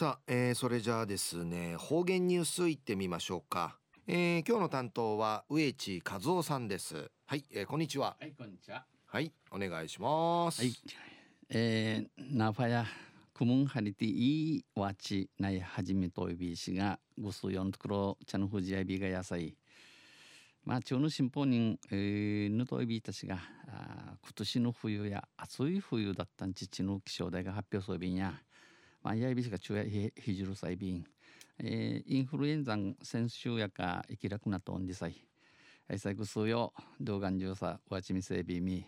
[0.00, 3.76] さあ、えー、それじゃあですね方言ニュースいってみましょうか、
[4.06, 7.10] えー、今日の担当は植地和夫さんです。
[7.26, 8.16] はい、えー、こんにちは。
[8.18, 8.86] はいこんにちは。
[9.04, 10.62] はいお願いします。
[10.62, 10.72] はい。
[11.50, 12.86] えー、ナファヤ
[13.34, 19.54] クムンハリティイワチナイハジメトイビシがグスヨントクロチャヌフジアビが野菜
[20.64, 23.36] まあ、中の新報人、えー、ヌトイビーたちが
[23.68, 28.32] あ今年の冬や暑い冬だったん父の気象台が発表そうびんや、
[29.02, 31.04] まあ、やいびしが中やひひじるさいびん、
[31.58, 35.14] えー、インフルエンザ先週やか生きらくなとんじさい。
[35.88, 38.84] 愛妻ぐすよ動画中さわちみせびみ。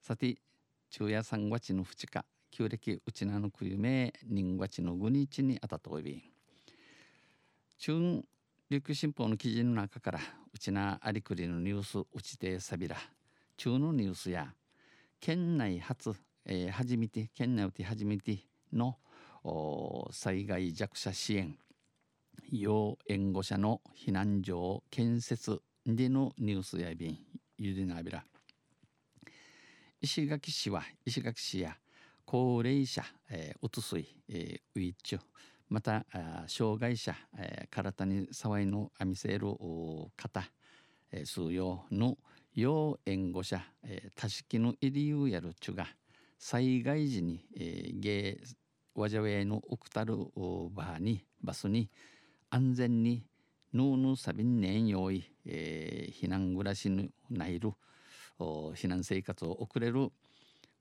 [0.00, 0.36] さて
[0.90, 6.12] 中夜三月の二日旧暦うちなのくゆめ人月の五日にあたといび。
[6.12, 6.22] ん
[7.78, 8.24] 中
[8.70, 10.20] 琉球新報の記事の中から
[10.54, 12.96] うちなありくりのニュースうちてさびら。
[13.56, 14.54] 中のニュースや
[15.20, 16.14] 県内初、
[16.46, 18.38] えー、初めて県内で初めて
[18.72, 18.96] の
[20.10, 21.56] 災害弱者支援
[22.50, 27.18] 要援護者の避難所建設でのニュースやびん
[27.58, 28.24] ゆでなびら
[30.00, 31.76] 石垣市は石垣市や
[32.24, 33.04] 高齢者、
[33.60, 35.20] うつすい、ウィッチュ
[35.68, 36.04] また
[36.46, 37.14] 障害者、
[37.70, 39.46] 体に触いのあみせる
[40.16, 40.42] 方、
[41.12, 42.18] えー、数用の
[42.54, 45.86] 要援護者、えー、多式の入りゆうやるちゅが
[46.38, 48.00] 災害時に、えー、
[48.94, 51.90] わじゃウのウクタルバーにバスに
[52.50, 53.24] 安全に
[53.72, 57.72] ヌーヌーサビンネン用意、えー、避難暮らしにないる
[58.38, 60.10] 避難生活を送れる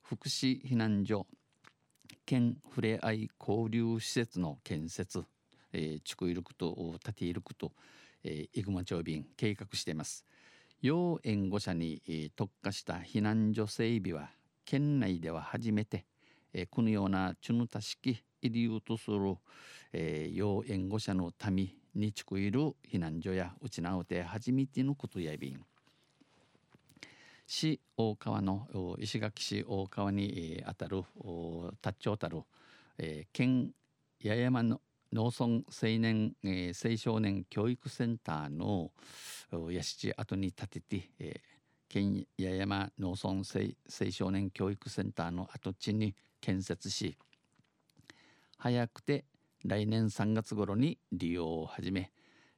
[0.02, 1.26] 福祉避難所
[2.26, 5.24] 県ふれあい交流施設の建設、
[5.72, 7.72] えー、地区イルクと立てイルクと、
[8.24, 10.26] えー、イグマ町便計画しています。
[10.82, 14.32] 要援護者に、え、特化した避難所整備は
[14.66, 16.06] 県内では初めて、
[16.54, 19.36] えー、このようなチュヌタ式入りとする、
[19.94, 25.62] えー、要援護者の民に地区いる避難所やうちなうて初めてのことやびん。
[27.46, 28.66] 市大川の
[28.98, 31.04] 石垣市大川にあたる
[31.82, 32.44] 達長たる、
[32.98, 33.72] えー、県
[34.24, 38.92] 八重山の農村青年、えー、青少年教育センターの
[39.70, 41.40] 屋敷跡に建てて、えー、
[41.90, 47.18] 県八重山農村青少年教育センターの跡地に建設し
[48.58, 49.26] 早くて
[49.64, 52.12] 来年3月頃に利用を始め、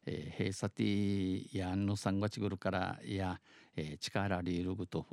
[0.05, 3.39] えー、閉鎖ティやんの3月頃からや
[3.75, 5.05] えー、力リールグと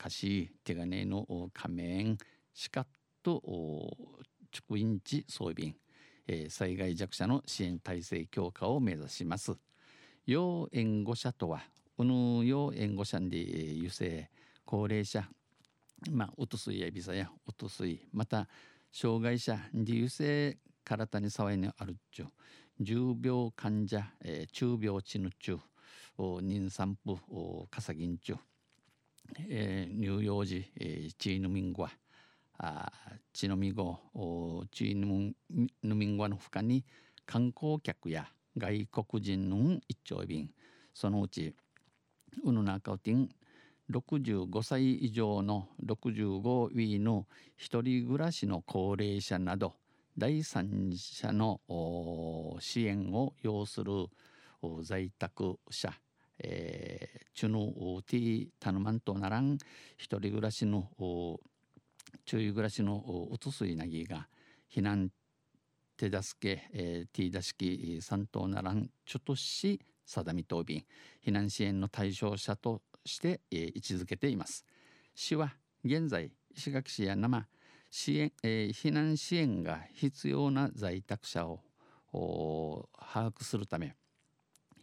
[0.00, 2.18] 歌詞手金の仮面
[2.54, 2.86] しかっ
[3.22, 3.42] と
[4.68, 5.74] 直院地装備
[6.30, 9.56] えー、災害弱者の支援体制強化を目指します。
[10.26, 11.62] 要援護者とは
[11.96, 14.30] うぬ要援護者で油性
[14.66, 15.26] 高齢者
[16.10, 18.06] まあおとすいやびさやおとすい。
[18.12, 18.48] また
[18.92, 22.26] 障害者で油性体に騒いにあるっちゅう。
[22.80, 25.60] 重病患者、えー、中病地ぬっちゅう。
[26.18, 27.16] 妊産婦
[27.70, 28.36] かさぎんちゅ、
[29.48, 31.90] えー、乳幼児、えー、チーヌミンゴア
[32.58, 32.90] あ
[33.32, 34.00] チノミゴ
[34.72, 35.32] チー
[35.82, 36.84] ヌミンゴアのほかに
[37.24, 38.26] 観光客や
[38.56, 40.50] 外国人の一丁便
[40.92, 41.54] そのうち
[42.42, 43.28] ウヌナカウティン
[43.90, 47.26] 65歳以上の65位の
[47.56, 49.74] 一人暮らしの高齢者など
[50.16, 51.60] 第三者の
[52.60, 53.92] 支援を要する
[54.82, 55.92] 在宅者、
[57.34, 59.58] チュヌティタヌマントならん
[59.96, 60.90] 一人暮らしの
[62.24, 64.28] 注意暮らしのうつすいなぎが
[64.74, 65.10] 避難
[65.96, 70.86] 手助け、えー、ティーダ式三等ならんちょとし定みとび
[71.26, 74.64] 避難支援の対象者として、えー、位置づけています。
[75.14, 75.54] 市は
[75.84, 77.46] 現在石垣市や生
[77.90, 81.60] 支援、えー、避難支援が必要な在宅者を
[82.12, 83.94] 把握するため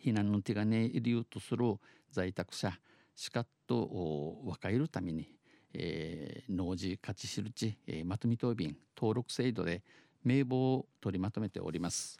[0.04, 1.66] 避難の手がね理由とする
[2.12, 2.74] 在宅者
[3.16, 5.30] しかと分かるために、
[5.74, 9.84] えー、農事勝ち印、えー、まとめ答弁登録制度で
[10.24, 12.18] 名簿を取りまとめております。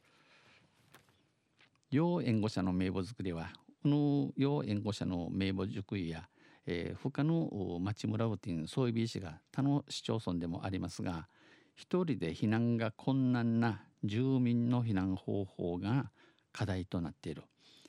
[1.92, 3.50] 要援護者の名簿作りは
[3.86, 6.28] この要援護者の名簿熟意や、
[6.66, 11.28] えー、他の町村ウティン総備市が他の市町村でもありますが
[11.76, 16.10] 一人で避難が困難な住民の避難方法が
[16.52, 17.44] 課題となっている。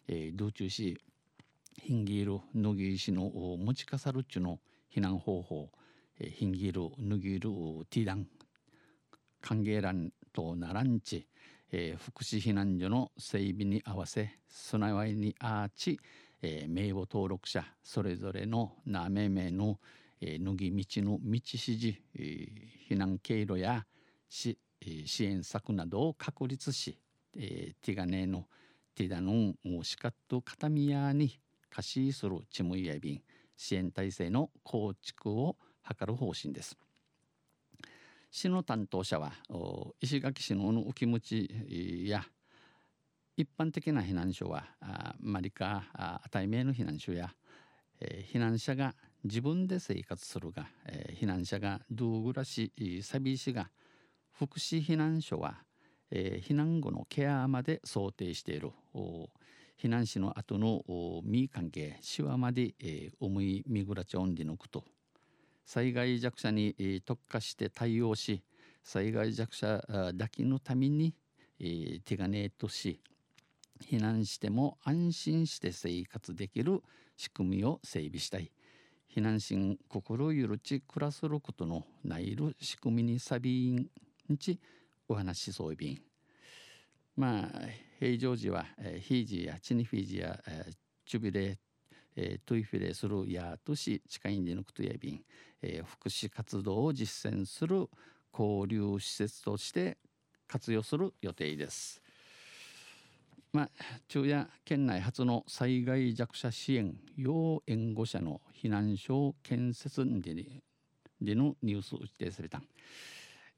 [0.07, 0.99] えー、道中し
[1.81, 4.61] ヒンギールヌギーシの持ちかさるっちゅの
[4.95, 5.71] 避難方法、
[6.21, 8.27] えー、ヒンギールヌギールティダン
[9.41, 11.27] 歓迎欄とならんち、
[11.73, 15.99] えー、福祉避難所の整備に合わせすなわいにあち、
[16.43, 19.79] えー、名簿登録者それぞれのなめめの、
[20.21, 23.85] えー、脱ぎ道の道指示、えー、避難経路や
[24.29, 26.99] し、え支援策などを確立し、
[27.37, 28.47] えー、ティガネの
[28.95, 31.39] ティダノンシカットカタミヤに
[31.71, 33.23] 貸しするチムイヤビン
[33.57, 36.79] 支援体制の構築を図る方針です。
[38.37, 39.33] 市の担当者は
[39.99, 41.49] 石垣市の浮き持ち
[42.07, 42.23] や
[43.35, 44.67] 一般的な避難所は
[45.21, 47.31] マリカ対名の避難所や、
[47.99, 48.95] えー、避難者が
[49.25, 52.71] 自分で生活するが、えー、避難者がドゥーグラシ
[53.03, 53.71] サビシが
[54.39, 55.55] 福祉避難所は、
[56.11, 58.71] えー、避難後のケアまで想定している。
[59.83, 60.83] 避難士の後の
[61.25, 64.85] ミー関係シワまで、えー、重いミグラチョンディノクと。
[65.67, 68.43] 災害弱者に、特化して対応し
[68.83, 69.85] 災害弱者
[70.15, 71.13] だけのために、
[72.05, 73.01] 手がねえとし
[73.83, 76.83] 避難しても安心して生活できる
[77.17, 78.51] 仕組みを整備したい。
[79.15, 83.89] 避難心心ゆるち暮らすることのないる仕組みにさびん
[84.39, 84.61] ち
[85.09, 86.03] お話しそういびん
[87.17, 87.51] まあ
[87.99, 90.75] 平常時は、えー、ヒージやチニフィージや、えー、
[91.07, 91.59] チュビレ
[92.17, 95.21] えー、トイフィレするやとし近いんでぬくとやびん、
[95.63, 97.89] えー、福祉活動を実践する
[98.33, 99.99] 交流施設として
[100.49, 102.03] 活用する予定です。
[103.53, 103.71] まあ、
[104.09, 110.35] 昼夜県内初の災害弱者支援要援護者の避難所建設で
[111.23, 112.61] でのニュースを指定された、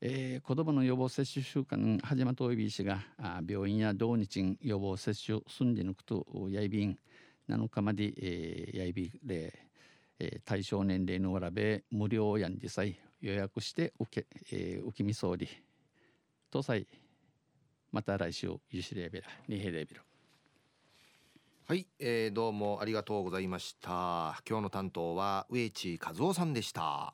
[0.00, 6.96] えー、子どもの予防接種週間始まといびしがあ病院や同日予防接種済んでぬくとやいびん。
[7.48, 9.58] 7日まで、えー、やいびれ、
[10.18, 15.48] えー、対象年齢のわらべ無料やんじさい予約して受け、えー、受けみそうり
[16.50, 16.86] とさい
[17.90, 20.00] また来週ゆしれべらにへレベル
[21.66, 24.40] はい、えー、どうもありがとうございました。
[24.48, 27.12] 今日の担当は植地和夫さんでした。